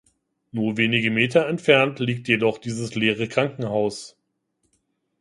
[0.51, 4.17] Nur wenige Meter entfernt liegt jedoch dieses leere Krankenhaus.